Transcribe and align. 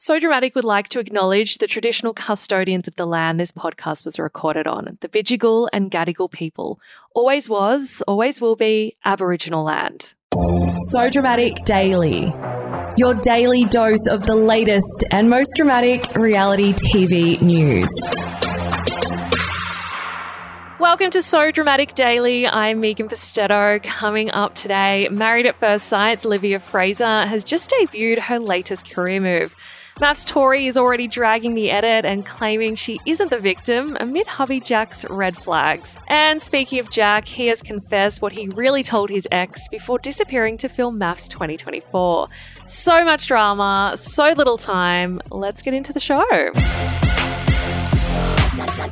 So 0.00 0.20
Dramatic 0.20 0.54
would 0.54 0.62
like 0.62 0.88
to 0.90 1.00
acknowledge 1.00 1.58
the 1.58 1.66
traditional 1.66 2.14
custodians 2.14 2.86
of 2.86 2.94
the 2.94 3.04
land 3.04 3.40
this 3.40 3.50
podcast 3.50 4.04
was 4.04 4.16
recorded 4.16 4.68
on, 4.68 4.96
the 5.00 5.08
Bidjigal 5.08 5.68
and 5.72 5.90
Gadigal 5.90 6.30
people. 6.30 6.78
Always 7.16 7.48
was, 7.48 8.00
always 8.06 8.40
will 8.40 8.54
be 8.54 8.96
Aboriginal 9.04 9.64
land. 9.64 10.14
So 10.92 11.10
Dramatic 11.10 11.64
Daily. 11.64 12.32
Your 12.96 13.14
daily 13.14 13.64
dose 13.64 14.06
of 14.08 14.22
the 14.22 14.36
latest 14.36 15.02
and 15.10 15.28
most 15.28 15.48
dramatic 15.56 16.14
reality 16.14 16.74
TV 16.74 17.42
news. 17.42 17.90
Welcome 20.78 21.10
to 21.10 21.22
So 21.22 21.50
Dramatic 21.50 21.94
Daily. 21.94 22.46
I'm 22.46 22.78
Megan 22.78 23.08
Pustetto. 23.08 23.82
Coming 23.82 24.30
up 24.30 24.54
today, 24.54 25.08
Married 25.10 25.46
at 25.46 25.58
First 25.58 25.86
Sight's 25.86 26.24
Olivia 26.24 26.60
Frazer 26.60 27.26
has 27.26 27.42
just 27.42 27.68
debuted 27.70 28.20
her 28.20 28.38
latest 28.38 28.88
career 28.88 29.20
move. 29.20 29.56
MAFS 30.00 30.26
Tori 30.26 30.68
is 30.68 30.76
already 30.78 31.08
dragging 31.08 31.54
the 31.54 31.72
edit 31.72 32.04
and 32.04 32.24
claiming 32.24 32.76
she 32.76 33.00
isn't 33.04 33.30
the 33.30 33.40
victim 33.40 33.96
amid 33.98 34.28
hubby 34.28 34.60
Jack's 34.60 35.04
red 35.10 35.36
flags. 35.36 35.98
And 36.06 36.40
speaking 36.40 36.78
of 36.78 36.88
Jack, 36.88 37.24
he 37.24 37.48
has 37.48 37.60
confessed 37.60 38.22
what 38.22 38.30
he 38.30 38.48
really 38.50 38.84
told 38.84 39.10
his 39.10 39.26
ex 39.32 39.66
before 39.66 39.98
disappearing 39.98 40.56
to 40.58 40.68
film 40.68 41.00
MAFS 41.00 41.26
2024. 41.28 42.28
So 42.66 43.04
much 43.04 43.26
drama, 43.26 43.94
so 43.96 44.28
little 44.34 44.56
time. 44.56 45.20
Let's 45.32 45.62
get 45.62 45.74
into 45.74 45.92
the 45.92 45.98
show. 45.98 46.24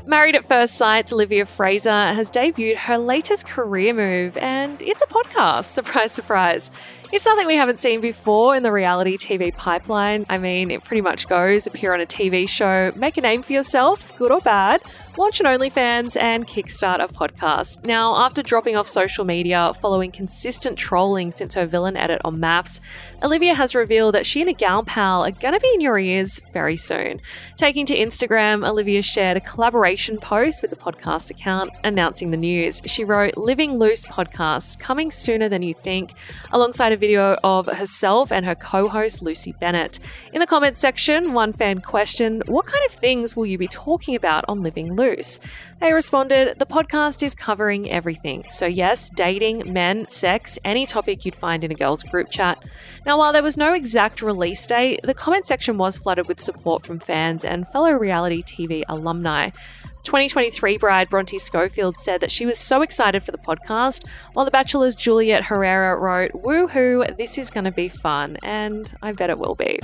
Married 0.08 0.36
at 0.36 0.46
First 0.46 0.76
Sight's 0.76 1.12
Olivia 1.12 1.44
Frazer 1.44 1.90
has 1.90 2.30
debuted 2.30 2.76
her 2.76 2.96
latest 2.96 3.44
career 3.44 3.92
move, 3.92 4.36
and 4.36 4.80
it's 4.80 5.02
a 5.02 5.06
podcast. 5.06 5.64
Surprise, 5.72 6.12
surprise. 6.12 6.70
It's 7.12 7.24
something 7.24 7.46
we 7.46 7.54
haven't 7.54 7.78
seen 7.78 8.00
before 8.00 8.56
in 8.56 8.62
the 8.62 8.70
reality 8.72 9.16
TV 9.16 9.54
pipeline. 9.56 10.26
I 10.28 10.38
mean, 10.38 10.70
it 10.70 10.84
pretty 10.84 11.00
much 11.00 11.28
goes 11.28 11.66
appear 11.66 11.92
on 11.94 12.00
a 12.00 12.06
TV 12.06 12.48
show, 12.48 12.92
make 12.96 13.16
a 13.16 13.20
name 13.20 13.42
for 13.42 13.52
yourself, 13.52 14.16
good 14.16 14.32
or 14.32 14.40
bad, 14.40 14.82
launch 15.16 15.40
an 15.40 15.46
OnlyFans, 15.46 16.20
and 16.20 16.46
kickstart 16.46 17.02
a 17.02 17.06
podcast. 17.06 17.84
Now, 17.84 18.16
after 18.16 18.42
dropping 18.42 18.76
off 18.76 18.88
social 18.88 19.24
media 19.24 19.72
following 19.80 20.10
consistent 20.10 20.76
trolling 20.78 21.30
since 21.30 21.54
her 21.54 21.64
villain 21.64 21.96
edit 21.96 22.20
on 22.24 22.38
MAFS, 22.38 22.80
Olivia 23.22 23.54
has 23.54 23.74
revealed 23.74 24.14
that 24.14 24.26
she 24.26 24.40
and 24.40 24.50
a 24.50 24.52
gal 24.52 24.82
pal 24.82 25.24
are 25.24 25.30
going 25.30 25.54
to 25.54 25.60
be 25.60 25.70
in 25.74 25.80
your 25.80 25.98
ears 25.98 26.40
very 26.52 26.76
soon. 26.76 27.18
Taking 27.56 27.86
to 27.86 27.96
Instagram, 27.96 28.68
Olivia 28.68 29.02
shared 29.02 29.36
a 29.36 29.40
collaboration 29.40 30.05
post 30.14 30.62
with 30.62 30.70
the 30.70 30.76
podcast 30.76 31.30
account 31.30 31.70
announcing 31.82 32.30
the 32.30 32.36
news. 32.36 32.80
She 32.86 33.02
wrote, 33.02 33.36
Living 33.36 33.78
Loose 33.78 34.06
podcast, 34.06 34.78
coming 34.78 35.10
sooner 35.10 35.48
than 35.48 35.62
you 35.62 35.74
think, 35.74 36.12
alongside 36.52 36.92
a 36.92 36.96
video 36.96 37.36
of 37.42 37.66
herself 37.66 38.30
and 38.30 38.46
her 38.46 38.54
co 38.54 38.88
host, 38.88 39.22
Lucy 39.22 39.52
Bennett. 39.58 39.98
In 40.32 40.40
the 40.40 40.46
comments 40.46 40.78
section, 40.78 41.32
one 41.32 41.52
fan 41.52 41.80
questioned, 41.80 42.42
What 42.46 42.66
kind 42.66 42.84
of 42.86 42.92
things 42.92 43.34
will 43.34 43.46
you 43.46 43.58
be 43.58 43.68
talking 43.68 44.14
about 44.14 44.44
on 44.48 44.62
Living 44.62 44.94
Loose? 44.94 45.40
They 45.80 45.92
responded, 45.92 46.58
The 46.58 46.66
podcast 46.66 47.22
is 47.22 47.34
covering 47.34 47.90
everything. 47.90 48.44
So, 48.50 48.66
yes, 48.66 49.10
dating, 49.10 49.72
men, 49.72 50.08
sex, 50.08 50.58
any 50.64 50.86
topic 50.86 51.24
you'd 51.24 51.34
find 51.34 51.64
in 51.64 51.72
a 51.72 51.74
girls' 51.74 52.02
group 52.02 52.30
chat. 52.30 52.62
Now, 53.04 53.18
while 53.18 53.32
there 53.32 53.42
was 53.42 53.56
no 53.56 53.72
exact 53.72 54.22
release 54.22 54.66
date, 54.66 55.00
the 55.02 55.14
comment 55.14 55.46
section 55.46 55.78
was 55.78 55.98
flooded 55.98 56.28
with 56.28 56.40
support 56.40 56.84
from 56.84 56.98
fans 56.98 57.44
and 57.44 57.66
fellow 57.68 57.92
reality 57.92 58.42
TV 58.42 58.82
alumni. 58.88 59.50
2023 60.06 60.78
bride 60.78 61.10
Bronte 61.10 61.36
Schofield 61.36 61.98
said 61.98 62.20
that 62.20 62.30
she 62.30 62.46
was 62.46 62.58
so 62.58 62.80
excited 62.80 63.24
for 63.24 63.32
the 63.32 63.38
podcast, 63.38 64.06
while 64.34 64.44
The 64.44 64.52
Bachelor's 64.52 64.94
Juliet 64.94 65.42
Herrera 65.42 65.98
wrote, 65.98 66.30
Woohoo, 66.30 67.16
this 67.16 67.36
is 67.36 67.50
going 67.50 67.64
to 67.64 67.72
be 67.72 67.88
fun, 67.88 68.38
and 68.44 68.90
I 69.02 69.12
bet 69.12 69.30
it 69.30 69.38
will 69.38 69.56
be. 69.56 69.80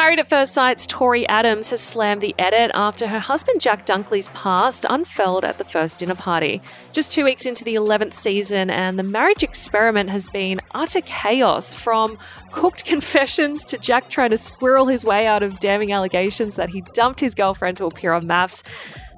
Married 0.00 0.18
at 0.18 0.30
First 0.30 0.54
Sight's 0.54 0.86
Tori 0.86 1.28
Adams 1.28 1.68
has 1.68 1.82
slammed 1.82 2.22
the 2.22 2.34
edit 2.38 2.70
after 2.72 3.06
her 3.06 3.18
husband 3.18 3.60
Jack 3.60 3.84
Dunkley's 3.84 4.30
past 4.30 4.86
unfurled 4.88 5.44
at 5.44 5.58
the 5.58 5.64
first 5.64 5.98
dinner 5.98 6.14
party. 6.14 6.62
Just 6.92 7.12
two 7.12 7.22
weeks 7.22 7.44
into 7.44 7.64
the 7.64 7.74
11th 7.74 8.14
season, 8.14 8.70
and 8.70 8.98
the 8.98 9.02
marriage 9.02 9.42
experiment 9.42 10.08
has 10.08 10.26
been 10.28 10.58
utter 10.70 11.02
chaos 11.02 11.74
from 11.74 12.16
cooked 12.50 12.84
confessions 12.86 13.62
to 13.66 13.76
Jack 13.76 14.08
trying 14.08 14.30
to 14.30 14.38
squirrel 14.38 14.86
his 14.86 15.04
way 15.04 15.26
out 15.26 15.42
of 15.42 15.60
damning 15.60 15.92
allegations 15.92 16.56
that 16.56 16.70
he 16.70 16.80
dumped 16.94 17.20
his 17.20 17.34
girlfriend 17.34 17.76
to 17.76 17.84
appear 17.84 18.14
on 18.14 18.26
MAFS. 18.26 18.62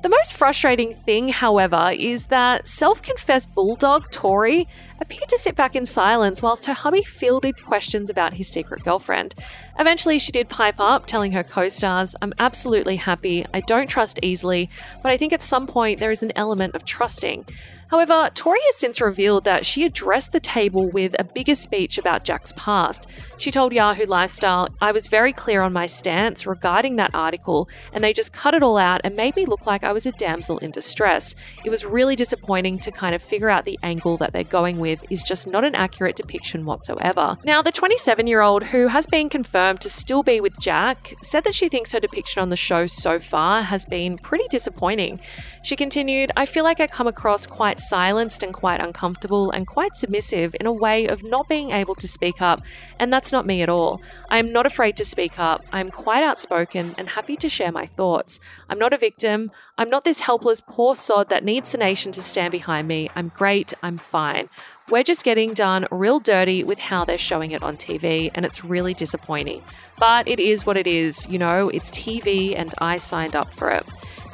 The 0.03 0.09
most 0.09 0.35
frustrating 0.35 0.95
thing, 0.95 1.29
however, 1.29 1.93
is 1.97 2.27
that 2.27 2.67
self 2.67 3.03
confessed 3.03 3.55
bulldog 3.55 4.11
Tori 4.11 4.67
appeared 5.01 5.29
to 5.29 5.39
sit 5.39 5.55
back 5.55 5.77
in 5.77 5.87
silence 5.87 6.43
whilst 6.43 6.67
her 6.67 6.75
hubby 6.75 7.05
fielded 7.05 7.55
questions 7.65 8.11
about 8.11 8.37
his 8.37 8.49
secret 8.49 8.83
girlfriend. 8.83 9.37
Eventually, 9.79 10.19
she 10.19 10.33
did 10.33 10.49
pipe 10.49 10.81
up, 10.81 11.07
telling 11.07 11.31
her 11.31 11.45
co 11.45 11.69
stars, 11.69 12.17
I'm 12.21 12.35
absolutely 12.41 12.97
happy. 12.97 13.47
I 13.55 13.61
don't 13.61 13.89
trust 13.89 14.19
easily, 14.25 14.69
but 15.05 15.13
I 15.13 15.17
think 15.17 15.33
at 15.33 15.43
some 15.43 15.69
point 15.69 16.01
there 16.01 16.11
is 16.11 16.25
an 16.25 16.33
element 16.35 16.75
of 16.75 16.85
trusting. 16.85 17.45
However, 17.93 18.31
Tori 18.33 18.59
has 18.65 18.77
since 18.77 19.03
revealed 19.03 19.45
that 19.45 19.67
she 19.67 19.85
addressed 19.85 20.33
the 20.33 20.41
table 20.41 20.89
with 20.89 21.15
a 21.19 21.25
bigger 21.25 21.55
speech 21.55 21.99
about 21.99 22.25
Jack's 22.25 22.51
past. 22.57 23.07
She 23.37 23.51
told 23.51 23.75
Yahoo 23.75 24.07
Lifestyle, 24.07 24.67
I 24.81 24.93
was 24.93 25.09
very 25.09 25.35
clear 25.35 25.61
on 25.61 25.75
my 25.75 25.85
stance 25.85 26.47
regarding 26.47 26.97
that 26.97 27.15
article, 27.15 27.69
and 27.93 28.03
they 28.03 28.15
just 28.15 28.33
cut 28.33 28.55
it 28.55 28.63
all 28.63 28.79
out 28.79 29.03
and 29.05 29.15
made 29.15 29.37
me 29.37 29.45
look 29.45 29.67
like 29.67 29.85
I 29.85 29.93
was 29.93 30.07
a 30.07 30.13
damsel 30.13 30.57
in 30.61 30.71
distress. 30.71 31.35
It 31.67 31.71
was 31.71 31.85
really 31.85 32.17
disappointing 32.17 32.79
to 32.79 32.91
kind 32.91 33.15
of 33.15 33.23
figure 33.23 33.51
out 33.51 33.67
the 33.67 33.79
angle 33.83 34.17
that 34.17 34.33
they're 34.33 34.43
going 34.43 34.79
with 34.79 35.05
is 35.11 35.23
just 35.23 35.47
not 35.47 35.63
an 35.63 35.75
accurate 35.75 36.17
depiction 36.17 36.65
whatsoever. 36.65 37.37
Now, 37.45 37.61
the 37.61 37.73
27 37.73 38.27
year 38.27 38.41
old, 38.41 38.63
who 38.63 38.87
has 38.87 39.07
been 39.07 39.29
confirmed 39.29 39.83
to 39.83 39.91
still 39.91 40.23
be 40.23 40.41
with 40.41 40.59
Jack, 40.59 41.13
said 41.23 41.45
that 41.45 41.55
she 41.55 41.69
thinks 41.69 41.93
her 41.93 42.01
depiction 42.01 42.41
on 42.41 42.49
the 42.49 42.57
show 42.57 42.87
so 42.87 43.21
far 43.21 43.61
has 43.61 43.85
been 43.85 44.17
pretty 44.17 44.49
disappointing. 44.49 45.21
She 45.63 45.77
continued, 45.77 46.33
I 46.39 46.47
feel 46.47 46.65
like 46.65 46.81
I 46.81 46.87
come 46.87 47.07
across 47.07 47.45
quite 47.45 47.82
silenced 47.89 48.43
and 48.43 48.53
quite 48.55 48.81
uncomfortable 48.81 49.51
and 49.51 49.67
quite 49.67 49.95
submissive 49.95 50.55
in 50.61 50.67
a 50.67 50.73
way 50.73 51.07
of 51.07 51.23
not 51.23 51.49
being 51.49 51.71
able 51.71 51.95
to 51.97 52.09
speak 52.09 52.41
up, 52.41 52.61
and 52.99 53.13
that's 53.13 53.33
not 53.33 53.47
me 53.47 53.63
at 53.63 53.69
all. 53.69 54.01
I 54.31 54.39
am 54.39 54.53
not 54.53 54.67
afraid 54.67 54.97
to 54.97 55.05
speak 55.05 55.39
up. 55.39 55.61
I 55.73 55.81
am 55.81 55.91
quite 55.91 56.23
outspoken 56.23 56.95
and 56.99 57.09
happy 57.09 57.37
to 57.37 57.49
share 57.49 57.73
my 57.73 57.87
thoughts. 57.87 58.41
I'm 58.69 58.79
not 58.79 58.93
a 58.93 58.99
victim. 58.99 59.51
I'm 59.79 59.91
not 59.91 60.05
this 60.05 60.21
helpless 60.21 60.61
poor 60.61 60.95
sod 60.95 61.29
that 61.31 61.45
needs 61.45 61.73
the 61.73 61.79
nation 61.79 62.13
to 62.13 62.23
stand 62.23 62.53
behind 62.53 62.89
me. 62.89 63.11
I'm 63.15 63.29
great. 63.29 63.73
I'm 63.83 63.99
fine. 63.99 64.49
We're 64.91 65.05
just 65.05 65.25
getting 65.25 65.55
done 65.55 65.87
real 65.91 66.19
dirty 66.21 66.65
with 66.65 66.79
how 66.79 67.05
they're 67.05 67.17
showing 67.17 67.53
it 67.53 67.63
on 67.63 67.77
TV, 67.77 68.31
and 68.35 68.45
it's 68.45 68.65
really 68.65 68.95
disappointing. 68.95 69.63
But 69.99 70.29
it 70.29 70.41
is 70.41 70.67
what 70.67 70.77
it 70.77 70.87
is, 70.87 71.27
you 71.29 71.39
know, 71.39 71.69
it's 71.69 71.91
TV, 71.91 72.55
and 72.57 72.75
I 72.79 72.99
signed 72.99 73.37
up 73.37 73.55
for 73.55 73.71
it. 73.71 73.87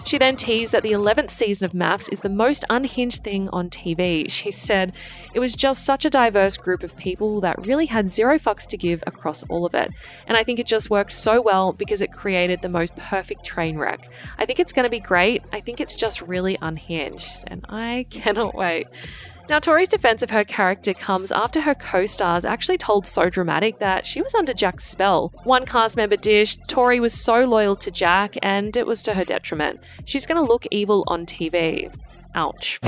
She 0.05 0.17
then 0.17 0.37
teased 0.37 0.73
that 0.73 0.83
the 0.83 0.93
11th 0.93 1.31
season 1.31 1.67
of 1.67 1.73
MAFS 1.73 2.09
is 2.11 2.21
the 2.21 2.29
most 2.29 2.65
unhinged 2.71 3.23
thing 3.23 3.49
on 3.51 3.69
TV. 3.69 4.31
She 4.31 4.51
said, 4.51 4.95
It 5.35 5.41
was 5.41 5.55
just 5.55 5.85
such 5.85 6.05
a 6.05 6.11
diverse 6.11 6.57
group 6.57 6.83
of 6.83 6.97
people 6.97 7.41
that 7.41 7.67
really 7.67 7.87
had 7.87 8.09
zero 8.11 8.39
fucks 8.39 8.67
to 8.69 8.77
give 8.77 9.03
across 9.07 9.43
all 9.45 9.67
of 9.67 9.75
it. 9.75 9.91
And 10.27 10.37
I 10.37 10.45
think 10.45 10.59
it 10.59 10.67
just 10.67 10.89
works 10.89 11.17
so 11.17 11.43
well 11.43 11.73
because 11.73 12.01
it 12.01 12.13
created 12.13 12.63
the 12.63 12.69
most 12.69 12.97
perfect 12.97 13.45
train 13.45 13.77
wreck. 13.77 14.09
I 14.39 14.47
think 14.47 14.61
it's 14.61 14.73
going 14.73 14.85
to 14.85 14.91
be 14.91 15.01
great. 15.01 15.43
I 15.53 15.61
think 15.61 15.81
it's 15.81 15.97
just 15.97 16.23
really 16.23 16.57
unhinged. 16.63 17.45
And 17.47 17.65
I 17.69 18.07
cannot 18.11 18.55
wait. 18.55 18.87
Now, 19.49 19.59
Tori's 19.59 19.89
defense 19.89 20.23
of 20.23 20.29
her 20.29 20.45
character 20.45 20.93
comes 20.93 21.33
after 21.33 21.63
her 21.63 21.75
co 21.75 22.05
stars 22.05 22.45
actually 22.45 22.77
told 22.77 23.07
So 23.07 23.31
Dramatic 23.31 23.79
that 23.79 24.07
she 24.07 24.21
was 24.21 24.35
under 24.35 24.53
Jack's 24.53 24.85
spell. 24.85 25.33
One 25.45 25.65
cast 25.65 25.97
member 25.97 26.17
dished, 26.17 26.61
Tori 26.69 27.01
was 27.01 27.15
so 27.15 27.47
loyal 27.47 27.75
to 27.77 27.91
Jack, 27.91 28.37
and 28.43 28.77
it 28.77 28.87
was 28.87 29.03
to 29.05 29.15
her 29.15 29.25
detriment. 29.25 29.81
She's 30.05 30.27
going 30.27 30.37
to 30.37 30.47
look 30.47 30.67
evil 30.71 31.03
on 31.07 31.25
TV. 31.25 31.91
Ouch. 32.35 32.79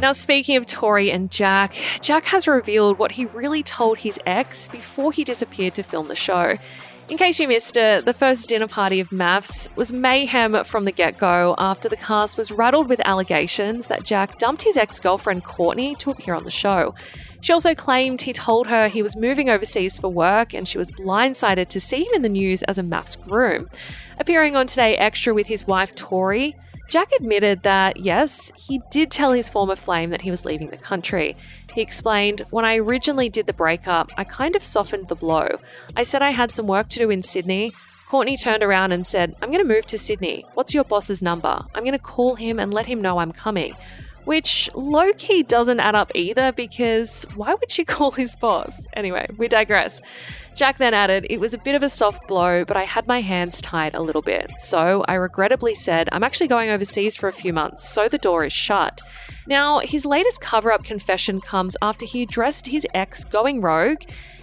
Now, 0.00 0.12
speaking 0.12 0.56
of 0.56 0.64
Tori 0.64 1.10
and 1.10 1.30
Jack, 1.30 1.74
Jack 2.00 2.24
has 2.26 2.46
revealed 2.46 2.98
what 2.98 3.12
he 3.12 3.26
really 3.26 3.64
told 3.64 3.98
his 3.98 4.18
ex 4.26 4.68
before 4.68 5.10
he 5.10 5.24
disappeared 5.24 5.74
to 5.74 5.82
film 5.82 6.06
the 6.06 6.14
show. 6.14 6.56
In 7.10 7.16
case 7.16 7.40
you 7.40 7.48
missed 7.48 7.76
it, 7.76 8.04
the 8.04 8.14
first 8.14 8.48
dinner 8.48 8.68
party 8.68 9.00
of 9.00 9.10
MAFS 9.10 9.68
was 9.74 9.92
mayhem 9.92 10.62
from 10.62 10.84
the 10.84 10.92
get 10.92 11.18
go 11.18 11.56
after 11.58 11.88
the 11.88 11.96
cast 11.96 12.38
was 12.38 12.52
rattled 12.52 12.88
with 12.88 13.00
allegations 13.04 13.88
that 13.88 14.04
Jack 14.04 14.38
dumped 14.38 14.62
his 14.62 14.76
ex 14.76 15.00
girlfriend 15.00 15.42
Courtney 15.42 15.96
to 15.96 16.12
appear 16.12 16.36
on 16.36 16.44
the 16.44 16.52
show. 16.52 16.94
She 17.40 17.52
also 17.52 17.74
claimed 17.74 18.20
he 18.20 18.32
told 18.32 18.68
her 18.68 18.86
he 18.86 19.02
was 19.02 19.16
moving 19.16 19.50
overseas 19.50 19.98
for 19.98 20.08
work 20.08 20.54
and 20.54 20.68
she 20.68 20.78
was 20.78 20.88
blindsided 20.92 21.66
to 21.66 21.80
see 21.80 22.04
him 22.04 22.14
in 22.14 22.22
the 22.22 22.28
news 22.28 22.62
as 22.62 22.78
a 22.78 22.82
MAFS 22.84 23.16
groom. 23.26 23.68
Appearing 24.20 24.54
on 24.54 24.68
Today 24.68 24.96
Extra 24.96 25.34
with 25.34 25.48
his 25.48 25.66
wife 25.66 25.96
Tori, 25.96 26.54
Jack 26.90 27.12
admitted 27.12 27.62
that, 27.62 27.98
yes, 27.98 28.50
he 28.56 28.80
did 28.90 29.12
tell 29.12 29.30
his 29.30 29.48
former 29.48 29.76
flame 29.76 30.10
that 30.10 30.22
he 30.22 30.30
was 30.32 30.44
leaving 30.44 30.70
the 30.70 30.76
country. 30.76 31.36
He 31.72 31.82
explained, 31.82 32.44
When 32.50 32.64
I 32.64 32.78
originally 32.78 33.28
did 33.28 33.46
the 33.46 33.52
breakup, 33.52 34.10
I 34.18 34.24
kind 34.24 34.56
of 34.56 34.64
softened 34.64 35.06
the 35.06 35.14
blow. 35.14 35.60
I 35.94 36.02
said 36.02 36.20
I 36.20 36.30
had 36.30 36.52
some 36.52 36.66
work 36.66 36.88
to 36.88 36.98
do 36.98 37.08
in 37.08 37.22
Sydney. 37.22 37.70
Courtney 38.08 38.36
turned 38.36 38.64
around 38.64 38.90
and 38.90 39.06
said, 39.06 39.36
I'm 39.40 39.52
going 39.52 39.64
to 39.64 39.74
move 39.74 39.86
to 39.86 39.98
Sydney. 39.98 40.44
What's 40.54 40.74
your 40.74 40.82
boss's 40.82 41.22
number? 41.22 41.60
I'm 41.76 41.84
going 41.84 41.92
to 41.92 41.98
call 42.00 42.34
him 42.34 42.58
and 42.58 42.74
let 42.74 42.86
him 42.86 43.00
know 43.00 43.18
I'm 43.18 43.30
coming. 43.30 43.76
Which 44.24 44.70
low 44.74 45.12
key 45.14 45.42
doesn't 45.42 45.80
add 45.80 45.94
up 45.94 46.10
either 46.14 46.52
because 46.52 47.26
why 47.34 47.54
would 47.54 47.70
she 47.70 47.84
call 47.94 48.12
his 48.12 48.34
boss? 48.34 48.86
Anyway, 48.94 49.26
we 49.38 49.48
digress. 49.48 50.00
Jack 50.54 50.78
then 50.78 50.94
added, 50.94 51.26
It 51.30 51.40
was 51.40 51.54
a 51.54 51.58
bit 51.58 51.74
of 51.74 51.82
a 51.82 51.88
soft 51.88 52.28
blow, 52.28 52.64
but 52.64 52.76
I 52.76 52.84
had 52.84 53.06
my 53.06 53.20
hands 53.20 53.60
tied 53.60 53.94
a 53.94 54.02
little 54.02 54.22
bit. 54.22 54.50
So 54.58 55.04
I 55.08 55.14
regrettably 55.14 55.74
said, 55.74 56.08
I'm 56.12 56.24
actually 56.24 56.48
going 56.48 56.70
overseas 56.70 57.16
for 57.16 57.28
a 57.28 57.32
few 57.32 57.52
months, 57.52 57.88
so 57.88 58.08
the 58.08 58.18
door 58.18 58.44
is 58.44 58.52
shut. 58.52 59.00
Now, 59.46 59.78
his 59.78 60.04
latest 60.04 60.40
cover 60.40 60.70
up 60.70 60.84
confession 60.84 61.40
comes 61.40 61.76
after 61.80 62.04
he 62.04 62.22
addressed 62.22 62.66
his 62.66 62.86
ex 62.94 63.24
going 63.24 63.60
rogue 63.62 64.02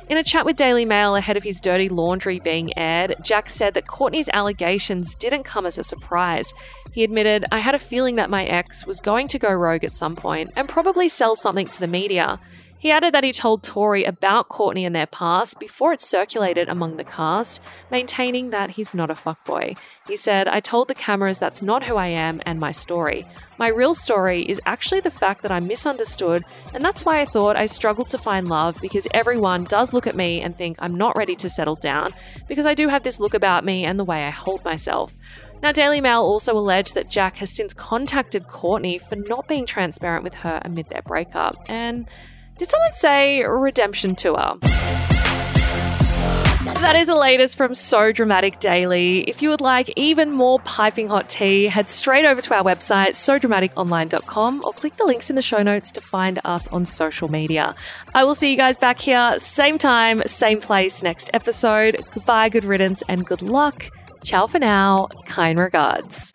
in 0.10 0.18
a 0.18 0.24
chat 0.24 0.46
with 0.46 0.56
Daily 0.56 0.86
Mail 0.86 1.16
ahead 1.16 1.38
of 1.38 1.44
his 1.44 1.60
dirty 1.60 1.90
laundry 1.90 2.40
being 2.40 2.78
aired, 2.78 3.16
Jack 3.24 3.50
said 3.50 3.74
that 3.74 3.88
Courtney's 3.88 4.30
allegations 4.30 5.16
didn't 5.16 5.44
come 5.44 5.66
as 5.66 5.78
a 5.78 5.84
surprise. 5.84 6.54
He 6.94 7.04
admitted, 7.04 7.46
I 7.52 7.60
had 7.60 7.76
a 7.76 7.80
feeling 7.80 8.16
that 8.16 8.30
my 8.30 8.46
ex 8.46 8.88
was 8.88 9.00
going 9.00 9.28
to 9.28 9.40
go 9.40 9.52
rogue 9.52 9.84
at 9.84 9.94
some 9.94 10.16
point 10.16 10.50
and 10.56 10.70
probably 10.70 11.10
sell 11.10 11.36
something 11.36 11.68
to 11.68 11.80
the 11.80 11.88
media. 11.88 12.40
He 12.80 12.92
added 12.92 13.14
that 13.14 13.24
he 13.24 13.34
told 13.34 13.64
Tori 13.64 14.04
about 14.04 14.50
Courtney 14.50 14.86
and 14.86 14.96
their 14.96 15.08
past 15.08 15.60
before 15.60 15.94
it 15.94 16.02
circulated 16.02 16.70
among 16.70 16.98
the 16.98 17.04
cast, 17.04 17.60
maintaining 17.90 18.52
that 18.52 18.72
he's 18.72 18.94
not 18.94 19.10
a 19.10 19.16
fuckboy. 19.16 19.76
He 20.08 20.16
said, 20.16 20.48
I 20.48 20.60
told 20.60 20.88
the 20.88 20.94
cameras 20.94 21.40
that's 21.40 21.64
not 21.64 21.84
who 21.84 21.96
I 21.96 22.08
am 22.08 22.40
and 22.46 22.60
my 22.60 22.72
story. 22.72 23.26
My 23.58 23.70
real 23.70 23.96
story 23.96 24.44
is 24.44 24.62
actually 24.68 25.00
the 25.02 25.10
fact 25.10 25.42
that 25.42 25.52
I'm 25.52 25.66
misunderstood, 25.66 26.44
and 26.76 26.86
that's 26.86 27.04
why 27.04 27.20
I 27.20 27.26
thought 27.26 27.56
I 27.56 27.66
struggled 27.66 28.10
to 28.10 28.18
find 28.20 28.48
love 28.48 28.78
because 28.80 29.08
everyone 29.12 29.64
does 29.64 29.92
look 29.92 30.06
at 30.06 30.16
me 30.16 30.42
and 30.42 30.56
think 30.56 30.78
I'm 30.80 30.96
not 30.96 31.18
ready 31.18 31.36
to 31.38 31.50
settle 31.50 31.76
down 31.76 32.14
because 32.48 32.68
I 32.68 32.76
do 32.76 32.90
have 32.90 33.04
this 33.04 33.20
look 33.20 33.34
about 33.34 33.66
me 33.66 33.86
and 33.86 33.98
the 33.98 34.06
way 34.06 34.28
I 34.28 34.30
hold 34.30 34.64
myself. 34.64 35.16
Now, 35.64 35.72
Daily 35.72 36.00
Mail 36.00 36.22
also 36.22 36.56
alleged 36.56 36.94
that 36.94 37.10
Jack 37.10 37.38
has 37.38 37.56
since 37.56 37.74
contacted 37.74 38.48
Courtney 38.48 39.00
for 39.00 39.16
not 39.16 39.48
being 39.48 39.66
transparent 39.66 40.24
with 40.24 40.36
her 40.36 40.62
amid 40.64 40.88
their 40.90 41.02
breakup, 41.02 41.58
and 41.68 42.08
did 42.58 42.70
someone 42.70 42.94
say 42.94 43.44
redemption 43.44 44.16
tour? 44.16 44.58
That 46.82 46.96
is 46.96 47.08
the 47.08 47.16
latest 47.16 47.58
from 47.58 47.74
So 47.74 48.12
Dramatic 48.12 48.60
Daily. 48.60 49.22
If 49.22 49.42
you 49.42 49.50
would 49.50 49.62
like 49.62 49.92
even 49.96 50.32
more 50.32 50.60
piping 50.60 51.08
hot 51.08 51.28
tea, 51.28 51.66
head 51.66 51.90
straight 51.90 52.24
over 52.24 52.40
to 52.40 52.54
our 52.56 52.64
website, 52.64 53.10
sodramaticonline.com, 53.10 54.62
or 54.64 54.74
click 54.74 54.96
the 54.98 55.06
links 55.06 55.30
in 55.30 55.36
the 55.36 55.42
show 55.42 55.64
notes 55.64 55.92
to 55.94 56.02
find 56.02 56.40
us 56.46 56.68
on 56.68 56.86
social 56.86 57.30
media. 57.30 57.74
I 58.14 58.24
will 58.24 58.36
see 58.36 58.52
you 58.52 58.58
guys 58.58 58.78
back 58.78 59.00
here, 59.00 59.40
same 59.40 59.78
time, 59.78 60.22
same 60.28 60.62
place 60.62 61.02
next 61.02 61.30
episode. 61.34 62.06
Goodbye, 62.14 62.50
good 62.50 62.66
riddance, 62.66 63.02
and 63.08 63.26
good 63.26 63.42
luck. 63.42 63.86
Ciao 64.24 64.46
for 64.46 64.60
now. 64.60 65.08
Kind 65.26 65.58
regards. 65.60 66.32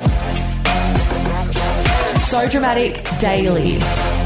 So 2.28 2.48
Dramatic 2.48 3.06
Daily. 3.18 4.21